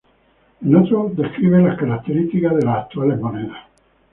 [0.63, 3.67] En otros, describe las características de las actuales monedas.